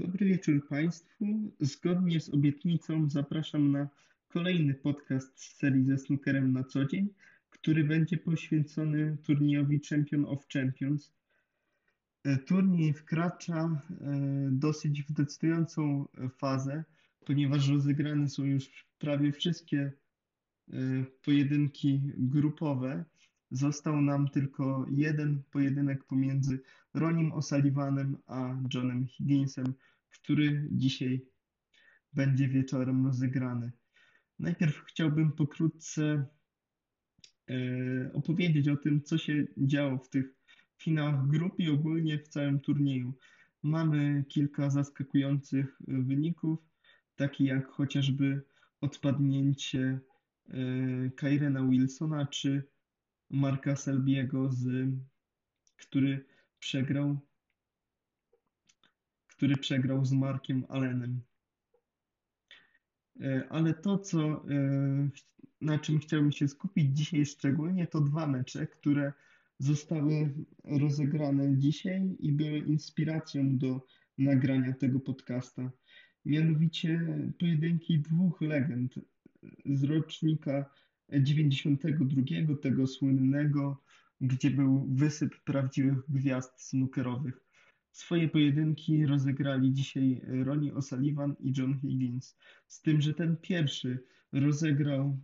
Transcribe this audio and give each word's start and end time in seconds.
Dobry 0.00 0.26
wieczór 0.26 0.68
Państwu. 0.68 1.24
Zgodnie 1.60 2.20
z 2.20 2.28
obietnicą 2.28 3.08
zapraszam 3.08 3.72
na 3.72 3.88
kolejny 4.28 4.74
podcast 4.74 5.40
z 5.40 5.56
serii 5.56 5.84
ze 5.84 5.98
snookerem 5.98 6.52
na 6.52 6.64
co 6.64 6.84
dzień, 6.84 7.08
który 7.50 7.84
będzie 7.84 8.16
poświęcony 8.16 9.16
turniejowi 9.22 9.80
Champion 9.88 10.24
of 10.24 10.48
Champions. 10.48 11.12
E, 12.24 12.36
turniej 12.36 12.92
wkracza 12.92 13.58
e, 13.64 13.78
dosyć 14.50 15.02
w 15.02 15.12
decydującą 15.12 16.06
fazę, 16.38 16.84
ponieważ 17.26 17.68
rozegrane 17.68 18.28
są 18.28 18.44
już 18.44 18.86
prawie 18.98 19.32
wszystkie 19.32 19.92
e, 20.72 20.76
pojedynki 21.24 22.00
grupowe. 22.16 23.04
Został 23.50 24.00
nam 24.00 24.28
tylko 24.28 24.86
jeden 24.90 25.42
pojedynek 25.50 26.04
pomiędzy 26.04 26.60
Ronim 26.94 27.32
O'Sullivanem 27.32 28.14
a 28.26 28.56
Johnem 28.74 29.06
Higginsem, 29.06 29.74
który 30.10 30.68
dzisiaj 30.70 31.26
będzie 32.12 32.48
wieczorem 32.48 33.06
rozegrany. 33.06 33.72
Najpierw 34.38 34.84
chciałbym 34.84 35.32
pokrótce 35.32 36.26
e, 37.50 38.12
opowiedzieć 38.12 38.68
o 38.68 38.76
tym, 38.76 39.02
co 39.02 39.18
się 39.18 39.46
działo 39.56 39.98
w 39.98 40.08
tych 40.08 40.26
finałach 40.78 41.26
grup 41.26 41.60
i 41.60 41.70
ogólnie 41.70 42.18
w 42.18 42.28
całym 42.28 42.60
turnieju. 42.60 43.14
Mamy 43.62 44.24
kilka 44.28 44.70
zaskakujących 44.70 45.78
wyników, 45.88 46.58
takie 47.16 47.44
jak 47.44 47.68
chociażby 47.68 48.42
odpadnięcie 48.80 50.00
e, 50.48 51.10
Kyrena 51.16 51.66
Wilsona 51.66 52.26
czy 52.26 52.68
Marka 53.30 53.76
Selbiego, 53.76 54.52
z, 54.52 54.88
który 55.76 56.26
przegrał, 56.58 57.20
który 59.40 59.56
przegrał 59.56 60.04
z 60.04 60.12
Markiem 60.12 60.64
Allenem. 60.68 61.20
E, 63.20 63.48
ale 63.48 63.74
to, 63.74 63.98
co, 63.98 64.20
e, 64.50 65.08
na 65.60 65.78
czym 65.78 65.98
chciałbym 65.98 66.32
się 66.32 66.48
skupić 66.48 66.96
dzisiaj 66.96 67.26
szczególnie, 67.26 67.86
to 67.86 68.00
dwa 68.00 68.26
mecze, 68.26 68.66
które 68.66 69.12
zostały 69.58 70.34
rozegrane 70.64 71.58
dzisiaj 71.58 72.16
i 72.18 72.32
były 72.32 72.58
inspiracją 72.58 73.58
do 73.58 73.86
nagrania 74.18 74.72
tego 74.72 75.00
podcasta. 75.00 75.70
Mianowicie 76.24 77.06
pojedynki 77.38 77.98
dwóch 77.98 78.40
legend 78.40 78.94
z 79.66 79.84
rocznika 79.84 80.70
92, 81.12 82.56
tego 82.62 82.86
słynnego, 82.86 83.82
gdzie 84.20 84.50
był 84.50 84.86
wysyp 84.90 85.40
prawdziwych 85.44 85.98
gwiazd 86.08 86.60
snookerowych. 86.60 87.49
Swoje 87.92 88.28
pojedynki 88.28 89.06
rozegrali 89.06 89.72
dzisiaj 89.72 90.20
Ronnie 90.44 90.74
O'Sullivan 90.74 91.34
i 91.40 91.52
John 91.56 91.78
Higgins. 91.80 92.36
Z 92.66 92.80
tym, 92.82 93.00
że 93.00 93.14
ten 93.14 93.36
pierwszy 93.36 94.04
rozegrał 94.32 95.18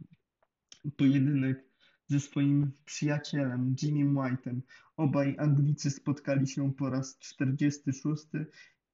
pojedynek 0.97 1.65
ze 2.07 2.21
swoim 2.21 2.73
przyjacielem 2.85 3.75
Jimmy 3.83 4.21
White'em. 4.21 4.61
Obaj 4.97 5.37
Anglicy 5.39 5.91
spotkali 5.91 6.49
się 6.49 6.73
po 6.73 6.91
raz 6.91 7.19
46, 7.19 8.25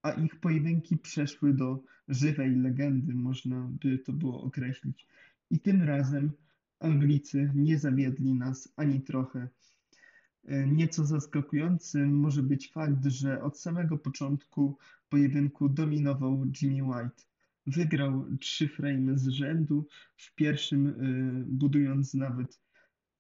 a 0.03 0.11
ich 0.11 0.41
pojedynki 0.41 0.97
przeszły 0.97 1.55
do 1.55 1.83
żywej 2.09 2.56
legendy, 2.56 3.15
można 3.15 3.70
by 3.83 3.98
to 3.98 4.12
było 4.12 4.43
określić. 4.43 5.06
I 5.50 5.61
tym 5.61 5.83
razem 5.83 6.33
Anglicy 6.81 7.50
nie 7.55 7.78
zawiedli 7.78 8.34
nas 8.34 8.73
ani 8.77 9.00
trochę. 9.00 9.48
E, 10.45 10.67
nieco 10.67 11.05
zaskakującym 11.05 12.17
może 12.17 12.43
być 12.43 12.73
fakt, 12.73 13.05
że 13.05 13.43
od 13.43 13.59
samego 13.59 13.98
początku 13.98 14.79
pojedynku 15.09 15.69
dominował 15.69 16.45
Jimmy 16.62 16.83
White. 16.83 17.23
Wygrał 17.67 18.27
trzy 18.41 18.69
frame 18.69 19.19
z 19.19 19.29
rzędu, 19.29 19.87
w 20.17 20.34
pierwszym 20.34 20.87
e, 20.87 20.93
budując 21.47 22.15
nawet 22.15 22.61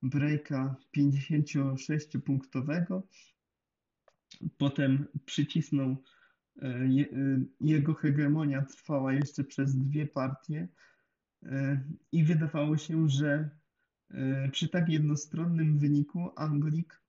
breaka 0.02 0.76
56-punktowego. 0.96 3.02
Potem 4.58 5.06
przycisnął, 5.24 5.96
e, 6.62 6.88
jego 7.60 7.94
hegemonia 7.94 8.62
trwała 8.62 9.12
jeszcze 9.12 9.44
przez 9.44 9.78
dwie 9.78 10.06
partie 10.06 10.68
i 12.12 12.24
wydawało 12.24 12.76
się, 12.76 13.08
że 13.08 13.50
przy 14.52 14.68
tak 14.68 14.88
jednostronnym 14.88 15.78
wyniku 15.78 16.30
Anglik 16.36 17.01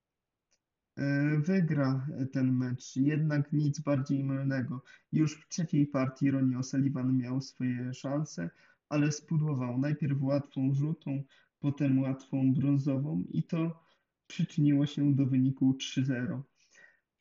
wygra 1.38 2.08
ten 2.31 2.54
mecz, 2.54 2.96
jednak 2.96 3.54
nic 3.54 3.80
bardziej 3.80 4.24
mylnego. 4.24 4.84
Już 5.12 5.34
w 5.36 5.48
trzeciej 5.48 5.88
partii 5.88 6.31
Ronnie 6.31 6.58
O'Sullivan 6.58 7.14
miał 7.14 7.42
swoje 7.42 7.94
szanse, 7.94 8.50
ale 8.90 9.12
spudłował 9.12 9.78
najpierw 9.78 10.22
łatwą 10.22 10.74
żółtą, 10.74 11.24
potem 11.59 12.00
łatwą 12.00 12.54
brązową 12.54 13.24
i 13.30 13.44
to 13.44 13.84
przyczyniło 14.28 14.86
się 14.86 15.16
do 15.16 15.26
wyniku 15.26 15.74
3-0. 15.74 16.42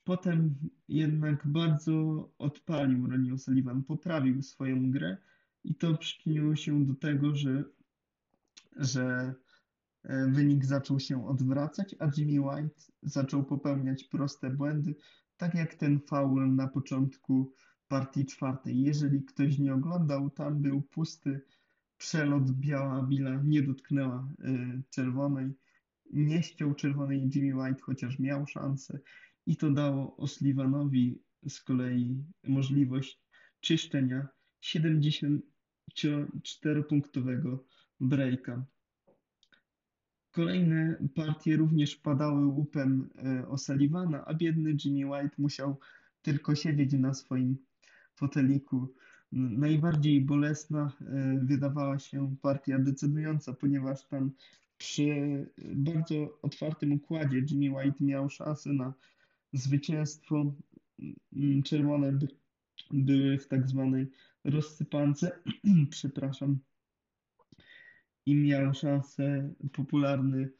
Potem 0.05 0.55
jednak 0.89 1.47
bardzo 1.47 2.29
odpalił 2.39 3.07
Ronnie 3.07 3.33
O'Sullivan, 3.33 3.83
poprawił 3.83 4.43
swoją 4.43 4.91
grę 4.91 5.17
i 5.65 5.75
to 5.75 5.97
przyczyniło 5.97 6.57
się 6.57 6.85
do 6.87 6.95
tego, 6.95 7.35
że, 7.35 7.65
że 8.77 9.35
E, 9.35 9.35
wynik 10.29 10.65
zaczął 10.65 11.01
się 11.01 11.29
odwracać, 11.29 11.95
a 11.99 12.09
Jimmy 12.17 12.41
White 12.41 12.83
zaczął 13.03 13.45
popełniać 13.45 14.05
proste 14.05 14.51
błędy, 14.51 14.95
tak 15.37 15.55
jak 15.55 15.75
ten 15.75 16.01
faul 16.01 16.55
na 16.55 16.69
początku 16.69 17.53
partii 17.89 18.27
czwartej. 18.27 18.81
Jeżeli 18.81 19.25
ktoś 19.25 19.59
nie 19.59 19.75
oglądał, 19.75 20.31
tam 20.31 20.63
był 20.63 20.83
pusty 20.83 21.41
przelot, 21.99 22.51
biała 22.51 23.03
bila 23.03 23.43
nie 23.45 23.63
dotknęła 23.63 24.29
e, 24.45 24.83
czerwonej, 24.91 25.53
nie 26.13 26.43
ściął 26.43 26.75
czerwonej 26.75 27.31
Jimmy 27.35 27.63
White, 27.63 27.83
chociaż 27.83 28.19
miał 28.19 28.47
szansę 28.47 28.99
i 29.47 29.57
to 29.57 29.71
dało 29.71 30.17
O'Sullivanowi 30.19 31.19
z 31.49 31.61
kolei 31.61 32.25
możliwość 32.45 33.21
czyszczenia 33.61 34.29
74-punktowego 34.63 37.59
breaka. 38.01 38.65
Kolejne 40.33 40.97
partie 41.15 41.57
również 41.57 41.97
padały 41.97 42.47
łupem 42.47 43.09
e, 43.19 43.47
O'Sullivana, 43.47 44.25
a 44.27 44.35
biedny 44.35 44.77
Jimmy 44.85 45.07
White 45.07 45.35
musiał 45.39 45.79
tylko 46.23 46.55
siedzieć 46.55 46.93
na 46.93 47.15
swoim 47.15 47.57
foteliku. 48.15 48.95
Najbardziej 49.33 50.21
bolesna 50.21 50.93
e, 51.01 51.39
wydawała 51.43 51.99
się 51.99 52.37
partia 52.43 52.79
decydująca, 52.79 53.53
ponieważ 53.53 54.07
tam 54.07 54.31
przy 54.79 55.07
bardzo 55.75 56.39
otwartym 56.43 56.93
układzie 56.93 57.43
Jimmy 57.51 57.77
White 57.77 58.05
miał 58.05 58.31
szansę 58.31 58.73
na 58.73 58.95
zwycięstwo. 59.53 60.55
Czerwone 61.65 62.19
były 62.91 63.39
w 63.39 63.49
tak 63.49 63.69
zwanej 63.69 64.07
rozsypance, 64.45 65.33
przepraszam, 65.91 66.59
i 68.27 68.35
miał 68.35 68.75
szansę 68.75 69.55
popularny, 69.73 70.51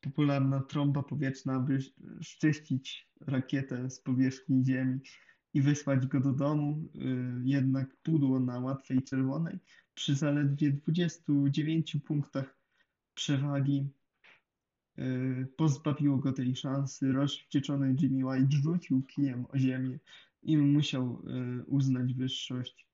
popularna 0.00 0.60
trąba 0.60 1.02
powietrzna, 1.02 1.54
aby 1.54 1.78
szczyścić 2.20 3.08
rakietę 3.20 3.90
z 3.90 4.00
powierzchni 4.00 4.64
Ziemi 4.64 5.00
i 5.54 5.62
wysłać 5.62 6.06
go 6.06 6.20
do 6.20 6.32
domu. 6.32 6.88
Y, 6.94 7.42
jednak 7.44 7.96
pudło 8.02 8.40
na 8.40 8.58
łatwej 8.58 9.02
czerwonej 9.02 9.58
przy 9.94 10.14
zaledwie 10.14 10.70
29 10.70 11.96
punktach 12.04 12.58
przewagi 13.14 13.88
y, 14.98 15.46
pozbawiło 15.56 16.16
go 16.16 16.32
tej 16.32 16.56
szansy. 16.56 17.12
Rozwścieczony 17.12 17.96
Jimmy 18.00 18.26
White 18.26 18.56
rzucił 18.62 19.02
kijem 19.02 19.46
o 19.48 19.58
ziemię 19.58 19.98
i 20.42 20.56
musiał 20.56 21.22
y, 21.60 21.64
uznać 21.64 22.14
wyższość. 22.14 22.89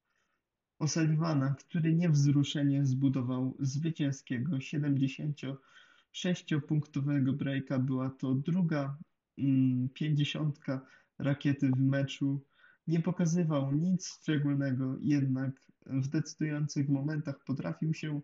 O'Sullivana, 0.79 1.55
który 1.55 1.95
niewzruszenie 1.95 2.87
zbudował 2.87 3.57
zwycięskiego 3.61 4.57
76-punktowego 4.57 7.33
breaka. 7.33 7.79
Była 7.79 8.11
to 8.11 8.35
druga 8.35 8.97
mm, 9.39 9.89
pięćdziesiątka 9.89 10.87
rakiety 11.19 11.71
w 11.71 11.81
meczu. 11.81 12.45
Nie 12.87 13.01
pokazywał 13.01 13.73
nic 13.73 14.09
szczególnego, 14.09 14.97
jednak 15.01 15.67
w 15.87 16.09
decydujących 16.09 16.89
momentach 16.89 17.45
potrafił 17.45 17.95
się 17.95 18.21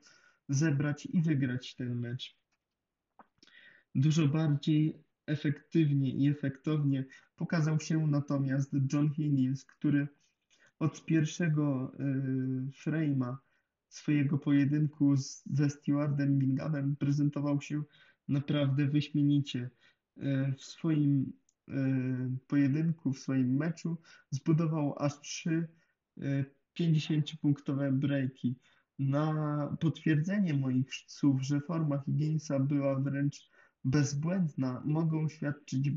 zebrać 0.48 1.06
i 1.06 1.22
wygrać 1.22 1.74
ten 1.74 1.94
mecz. 1.94 2.36
Dużo 3.94 4.28
bardziej 4.28 5.02
efektywnie 5.26 6.10
i 6.10 6.28
efektownie 6.28 7.04
pokazał 7.36 7.80
się 7.80 8.06
natomiast 8.06 8.72
John 8.92 9.10
Higgins, 9.10 9.64
który 9.64 10.08
od 10.82 11.04
pierwszego 11.04 11.92
y, 12.00 12.70
frame'a 12.84 13.36
swojego 13.88 14.38
pojedynku 14.38 15.16
z, 15.16 15.42
ze 15.46 15.70
Stewardem 15.70 16.38
Binghamem 16.38 16.96
prezentował 16.96 17.60
się 17.60 17.82
naprawdę 18.28 18.86
wyśmienicie. 18.86 19.70
Y, 20.18 20.54
w 20.58 20.64
swoim 20.64 21.32
y, 21.68 21.72
pojedynku, 22.46 23.12
w 23.12 23.18
swoim 23.18 23.56
meczu 23.56 23.96
zbudował 24.30 24.94
aż 24.98 25.20
trzy 25.20 25.68
50-punktowe 26.78 27.92
breaki. 27.92 28.56
Na 28.98 29.76
potwierdzenie 29.80 30.54
moich 30.54 30.94
słów, 31.06 31.42
że 31.42 31.60
forma 31.60 31.98
Higginsa 31.98 32.58
była 32.58 33.00
wręcz 33.00 33.50
bezbłędna, 33.84 34.82
mogą 34.84 35.28
świadczyć 35.28 35.90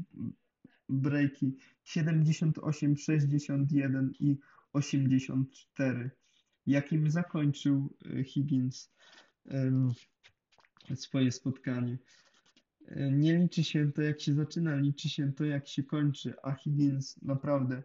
breaki 0.90 1.56
78, 1.84 2.98
61 2.98 4.12
i 4.20 4.38
84, 4.76 6.12
jakim 6.68 7.12
zakończył 7.12 7.98
e, 8.06 8.24
Higgins 8.24 8.92
swoje 10.96 11.32
spotkanie. 11.32 11.98
E, 12.88 13.12
nie 13.12 13.38
liczy 13.38 13.64
się 13.64 13.92
to, 13.92 14.02
jak 14.02 14.22
się 14.22 14.34
zaczyna, 14.34 14.76
liczy 14.76 15.10
się 15.10 15.34
to, 15.34 15.46
jak 15.46 15.68
się 15.68 15.84
kończy, 15.84 16.34
a 16.44 16.52
Higgins 16.52 17.22
naprawdę 17.22 17.84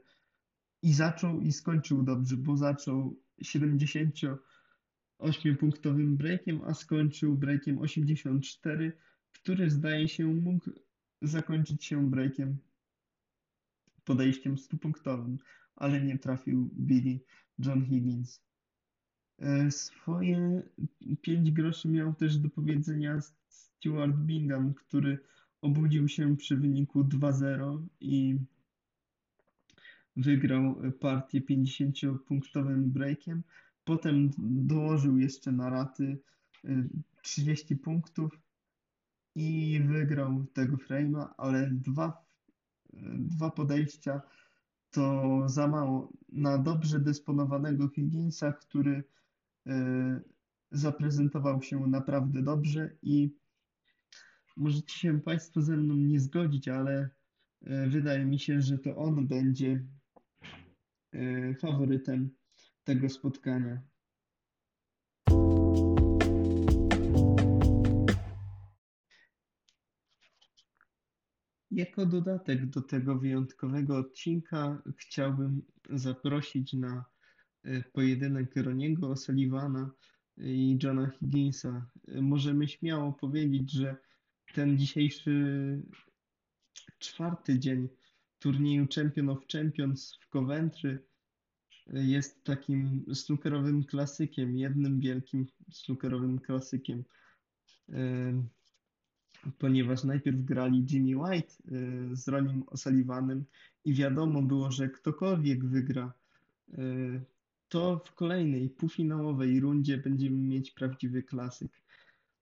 i 0.83 0.93
zaczął 0.93 1.41
i 1.41 1.53
skończył 1.53 2.03
dobrze, 2.03 2.37
bo 2.37 2.57
zaczął 2.57 3.17
78-punktowym 3.43 6.17
breakiem, 6.17 6.61
a 6.65 6.75
skończył 6.75 7.35
breakiem 7.35 7.79
84, 7.79 8.93
który 9.33 9.71
zdaje 9.71 10.09
się 10.09 10.27
mógł 10.27 10.71
zakończyć 11.23 11.85
się 11.85 12.11
breakiem 12.11 12.59
podejściem 14.05 14.59
stupunktowym, 14.59 15.39
ale 15.81 16.00
nie 16.00 16.19
trafił 16.19 16.71
Billy 16.73 17.21
John 17.59 17.87
Higgins. 17.87 18.41
E, 19.38 19.71
swoje 19.71 20.62
pięć 21.23 21.50
groszy 21.50 21.88
miał 21.88 22.15
też 22.15 22.38
do 22.38 22.50
powiedzenia 22.50 23.21
Stuart 23.49 24.17
Bingham, 24.17 24.75
który 24.75 25.19
obudził 25.62 26.09
się 26.09 26.37
przy 26.37 26.56
wyniku 26.56 27.05
2-0 27.05 27.87
i 28.00 28.38
wygrał 30.17 30.77
partię 31.00 31.41
50-punktowym 31.41 32.83
breakiem. 32.83 33.43
Potem 33.85 34.31
dołożył 34.38 35.19
jeszcze 35.19 35.53
na 35.53 35.71
raty 35.71 36.19
30 37.23 37.75
e, 37.75 37.76
punktów 37.76 38.38
i 39.35 39.81
wygrał 39.87 40.44
tego 40.53 40.76
frame'a, 40.76 41.29
ale 41.38 41.71
dwa, 41.71 42.25
e, 42.94 42.99
dwa 43.19 43.50
podejścia 43.50 44.23
to 44.91 45.43
za 45.47 45.69
mało 45.69 46.13
na 46.33 46.59
dobrze 46.59 47.01
dysponowanego 47.01 47.89
Higginsa, 47.89 48.53
który 48.53 49.05
e, 49.67 50.21
zaprezentował 50.71 51.63
się 51.63 51.87
naprawdę 51.87 52.43
dobrze 52.43 52.97
i 53.03 53.35
możecie 54.57 54.99
się 54.99 55.21
Państwo 55.21 55.63
ze 55.63 55.77
mną 55.77 55.95
nie 55.95 56.21
zgodzić, 56.21 56.69
ale 56.69 57.11
e, 57.63 57.89
wydaje 57.89 58.25
mi 58.25 58.39
się, 58.39 58.61
że 58.61 58.79
to 58.79 58.97
on 58.97 59.27
będzie 59.27 59.85
faworytem 61.61 62.31
tego 62.85 63.09
spotkania. 63.09 63.90
Jako 71.71 72.07
dodatek 72.07 72.67
do 72.67 72.83
tego 72.83 73.19
wyjątkowego 73.19 73.97
odcinka 73.99 74.83
chciałbym 74.97 75.63
zaprosić 75.91 76.73
na 76.73 77.05
e, 77.65 77.83
pojedynek 77.83 78.57
Roniego 78.57 79.09
O'Sullivana 79.09 79.91
i 80.37 80.79
Johna 80.83 81.11
Higginsa. 81.11 81.87
Możemy 82.21 82.69
śmiało 82.69 83.13
powiedzieć, 83.13 83.73
że 83.73 83.97
ten 84.55 84.79
dzisiejszy 84.79 85.83
czwarty 86.99 87.59
dzień 87.59 87.89
turnieju 88.39 88.87
Champion 88.95 89.29
of 89.29 89.47
Champions 89.53 90.19
w 90.21 90.29
Coventry 90.29 91.07
e, 91.87 92.05
jest 92.05 92.45
takim 92.45 93.05
snookerowym 93.15 93.85
klasykiem, 93.85 94.57
jednym 94.57 95.01
wielkim 95.01 95.47
snookerowym 95.73 96.39
klasykiem. 96.39 97.05
Ponieważ 99.59 100.05
najpierw 100.05 100.45
grali 100.45 100.87
Jimmy 100.91 101.17
White 101.17 101.55
y, 101.73 102.17
z 102.17 102.29
Ronim 102.29 102.63
O'Sullivanem 102.63 103.43
i 103.85 103.95
wiadomo 103.95 104.43
było, 104.43 104.71
że 104.71 104.89
ktokolwiek 104.89 105.65
wygra, 105.65 106.13
y, 106.69 107.21
to 107.69 108.03
w 108.05 108.15
kolejnej 108.15 108.71
półfinałowej 108.71 109.61
rundzie 109.61 109.99
będziemy 109.99 110.37
mieć 110.37 110.71
prawdziwy 110.71 111.23
klasyk. 111.23 111.73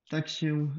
Tak 0.09 0.29
się 0.29 0.73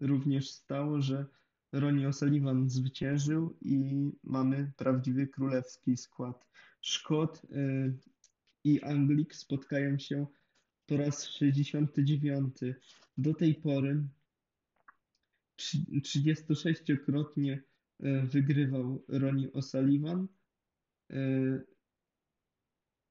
y, 0.00 0.06
również 0.06 0.50
stało, 0.50 1.00
że 1.02 1.26
Ronnie 1.72 2.08
O'Sullivan 2.08 2.68
zwyciężył 2.68 3.56
i 3.60 4.10
mamy 4.24 4.72
prawdziwy 4.76 5.26
królewski 5.26 5.96
skład. 5.96 6.46
Szkot 6.80 7.42
i 8.64 8.82
Anglik 8.82 9.34
spotkają 9.34 9.98
się 9.98 10.26
po 10.86 10.96
raz 10.96 11.28
69. 11.28 12.56
Do 13.18 13.34
tej 13.34 13.54
pory 13.54 14.02
36-krotnie 15.56 17.62
e, 18.00 18.26
wygrywał 18.26 19.04
Ronnie 19.08 19.52
O'Sullivan, 19.52 20.26
e, 21.10 21.16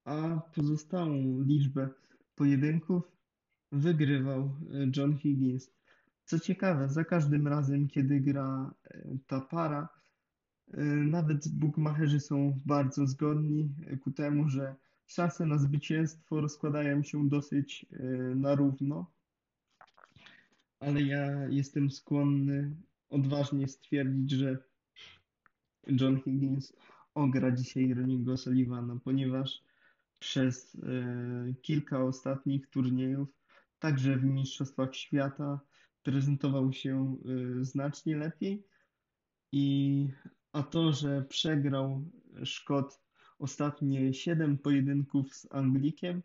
a 0.06 0.42
pozostałą 0.56 1.42
liczbę 1.42 1.90
pojedynków 2.36 3.04
wygrywał 3.72 4.42
e, 4.42 4.52
John 4.96 5.18
Higgins. 5.18 5.72
Co 6.26 6.40
ciekawe, 6.40 6.90
za 6.90 7.04
każdym 7.04 7.48
razem, 7.48 7.88
kiedy 7.88 8.20
gra 8.20 8.74
ta 9.28 9.42
para, 9.42 9.90
nawet 11.06 11.48
bukmacherzy 11.48 12.20
są 12.20 12.62
bardzo 12.66 13.08
zgodni 13.08 13.76
ku 14.02 14.12
temu, 14.12 14.50
że 14.50 14.76
szanse 15.06 15.46
na 15.46 15.58
zwycięstwo 15.58 16.42
rozkładają 16.42 17.04
się 17.04 17.30
dosyć 17.30 17.86
na 18.36 18.56
równo 18.56 19.13
ale 20.86 21.02
ja 21.02 21.48
jestem 21.50 21.92
skłonny 21.92 22.76
odważnie 23.10 23.68
stwierdzić, 23.68 24.32
że 24.32 24.58
John 25.88 26.22
Higgins 26.22 26.74
ogra 27.14 27.52
dzisiaj 27.52 27.94
Roniego 27.94 28.38
Sullivana, 28.38 29.00
ponieważ 29.04 29.64
przez 30.20 30.76
e, 30.76 31.54
kilka 31.62 32.04
ostatnich 32.04 32.70
turniejów, 32.70 33.30
także 33.80 34.18
w 34.18 34.24
Mistrzostwach 34.24 34.96
Świata, 34.96 35.60
prezentował 36.04 36.74
się 36.74 37.18
e, 37.62 37.66
znacznie 37.66 38.18
lepiej. 38.18 38.64
I, 39.52 40.08
a 40.52 40.64
to, 40.64 40.94
że 40.94 41.22
przegrał 41.22 42.12
Szkot 42.44 43.02
ostatnie 43.40 44.14
7 44.14 44.58
pojedynków 44.58 45.36
z 45.36 45.48
Anglikiem, 45.52 46.24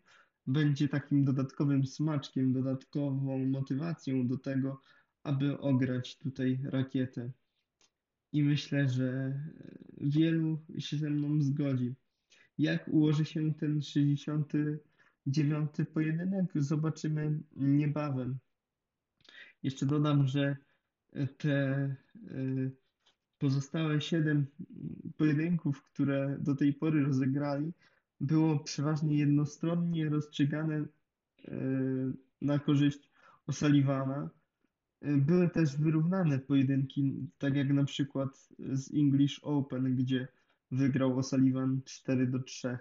będzie 0.49 0.87
takim 0.87 1.25
dodatkowym 1.25 1.85
smaczkiem, 1.85 2.53
dodatkową 2.53 3.45
motywacją 3.45 4.27
do 4.27 4.37
tego, 4.37 4.81
aby 5.23 5.59
ograć 5.59 6.17
tutaj 6.17 6.59
rakietę. 6.63 7.31
I 8.31 8.43
myślę, 8.43 8.89
że 8.89 9.39
wielu 10.01 10.59
się 10.77 10.97
ze 10.97 11.09
mną 11.09 11.41
zgodzi. 11.41 11.95
Jak 12.57 12.87
ułoży 12.87 13.25
się 13.25 13.53
ten 13.53 13.81
69. 13.81 15.71
pojedynek, 15.93 16.45
zobaczymy 16.55 17.39
niebawem. 17.55 18.37
Jeszcze 19.63 19.85
dodam, 19.85 20.27
że 20.27 20.57
te 21.37 21.95
y, 22.31 22.71
pozostałe 23.37 24.01
7 24.01 24.45
pojedynków, 25.17 25.83
które 25.83 26.37
do 26.39 26.55
tej 26.55 26.73
pory 26.73 27.03
rozegrali, 27.03 27.73
było 28.21 28.59
przeważnie 28.59 29.17
jednostronnie 29.17 30.09
rozstrzygane 30.09 30.75
e, 30.75 30.85
na 32.41 32.59
korzyść 32.59 33.09
O'Sullivana. 33.47 34.29
E, 35.01 35.17
były 35.17 35.49
też 35.49 35.77
wyrównane 35.77 36.39
pojedynki, 36.39 37.29
tak 37.37 37.55
jak 37.55 37.69
na 37.69 37.85
przykład 37.85 38.49
z 38.59 38.93
English 38.93 39.39
Open, 39.43 39.95
gdzie 39.95 40.27
wygrał 40.71 41.19
O'Sullivan 41.19 41.83
4 41.83 42.27
do 42.27 42.39
3. 42.39 42.77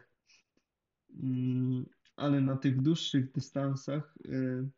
Mm, 1.22 1.86
ale 2.16 2.40
na 2.40 2.56
tych 2.56 2.82
dłuższych 2.82 3.32
dystansach, 3.32 4.14
e, 4.28 4.68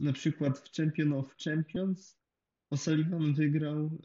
na 0.00 0.12
przykład 0.12 0.58
w 0.58 0.76
Champion 0.76 1.12
of 1.12 1.36
Champions, 1.44 2.18
O'Sullivan 2.70 3.34
wygrał 3.34 3.98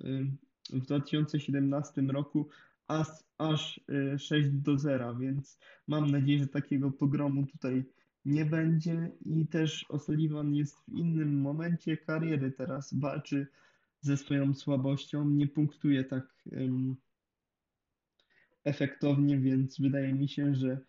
w 0.69 0.79
2017 0.79 2.01
roku 2.01 2.49
aż, 2.87 3.07
aż 3.37 3.81
6 4.17 4.49
do 4.49 4.77
0, 4.77 5.15
więc 5.15 5.59
mam 5.87 6.11
nadzieję, 6.11 6.39
że 6.39 6.47
takiego 6.47 6.91
pogromu 6.91 7.45
tutaj 7.45 7.83
nie 8.25 8.45
będzie 8.45 9.11
i 9.25 9.47
też 9.47 9.85
O'Sullivan 9.89 10.53
jest 10.53 10.77
w 10.77 10.89
innym 10.89 11.41
momencie 11.41 11.97
kariery 11.97 12.51
teraz, 12.51 12.93
walczy 12.93 13.47
ze 14.01 14.17
swoją 14.17 14.53
słabością, 14.53 15.29
nie 15.29 15.47
punktuje 15.47 16.03
tak 16.03 16.43
um, 16.51 16.95
efektownie, 18.63 19.37
więc 19.37 19.79
wydaje 19.79 20.13
mi 20.13 20.29
się, 20.29 20.55
że 20.55 20.79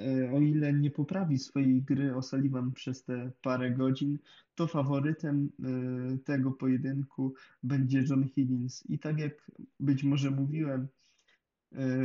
e, 0.00 0.32
o 0.32 0.40
ile 0.40 0.72
nie 0.72 0.90
poprawi 0.90 1.38
swojej 1.38 1.82
gry 1.82 2.12
O'Sullivan 2.12 2.72
przez 2.72 3.04
te 3.04 3.30
parę 3.42 3.70
godzin, 3.70 4.18
to 4.54 4.66
faworytem 4.66 5.50
e, 5.58 6.18
tego 6.18 6.50
pojedynku 6.50 7.34
będzie 7.62 8.04
John 8.08 8.28
Higgins. 8.28 8.86
I 8.86 8.98
tak 8.98 9.18
jak 9.18 9.50
być 9.80 10.04
może 10.04 10.30
mówiłem, 10.30 10.88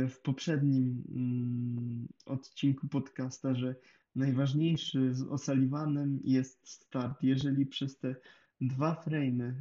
w 0.08 0.20
poprzednim 0.22 1.04
mm, 1.08 2.08
odcinku 2.26 2.88
podcasta, 2.88 3.54
że 3.54 3.74
najważniejszy 4.14 5.14
z 5.14 5.22
O'Sullivanem 5.22 6.18
jest 6.24 6.68
start. 6.68 7.22
Jeżeli 7.22 7.66
przez 7.66 7.98
te 7.98 8.16
dwa 8.60 9.02
frame'y, 9.06 9.44
e, 9.44 9.54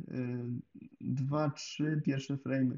dwa, 1.02 1.50
trzy 1.50 2.02
pierwsze 2.06 2.36
frame'y 2.36 2.78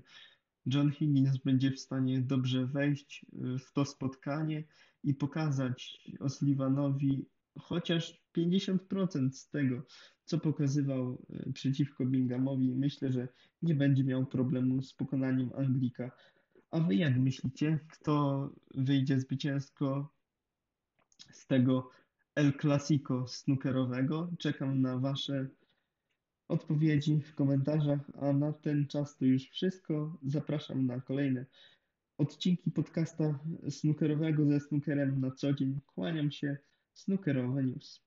John 0.65 0.91
Higgins 0.91 1.37
będzie 1.37 1.71
w 1.71 1.79
stanie 1.79 2.21
dobrze 2.21 2.65
wejść 2.65 3.25
e, 3.25 3.59
w 3.59 3.71
to 3.73 3.85
spotkanie 3.85 4.63
i 5.03 5.13
pokazać 5.13 6.07
O'Sullivanowi 6.19 7.21
chociaż 7.59 8.21
50% 8.37 9.31
z 9.31 9.49
tego, 9.49 9.81
co 10.25 10.39
pokazywał 10.39 11.25
przeciwko 11.53 12.05
Binghamowi, 12.05 12.75
myślę, 12.75 13.11
że 13.11 13.27
nie 13.61 13.75
będzie 13.75 14.03
miał 14.03 14.25
problemu 14.25 14.81
z 14.81 14.93
pokonaniem 14.93 15.49
Anglika. 15.55 16.11
A 16.71 16.79
wy 16.79 16.95
jak 16.95 17.17
myślicie, 17.17 17.79
kto 17.91 18.49
wyjdzie 18.75 19.19
zwycięsko 19.19 20.13
z 21.31 21.47
tego 21.47 21.89
El 22.35 22.53
Clasico 22.61 23.27
snookerowego? 23.27 24.31
Czekam 24.39 24.81
na 24.81 24.97
wasze 24.97 25.47
odpowiedzi 26.47 27.21
w 27.21 27.35
komentarzach, 27.35 28.11
a 28.21 28.33
na 28.33 28.53
ten 28.53 28.87
czas 28.87 29.17
to 29.17 29.25
już 29.25 29.43
wszystko. 29.49 30.17
Zapraszam 30.23 30.85
na 30.85 31.01
kolejne 31.01 31.45
odcinki 32.17 32.71
podcasta 32.71 33.39
snookerowego 33.69 34.45
ze 34.45 34.59
snookerem 34.59 35.21
na 35.21 35.31
co 35.31 35.53
dzień. 35.53 35.79
Kłaniam 35.87 36.31
się. 36.31 36.57
Snookerowe 36.93 37.63
News. 37.63 38.06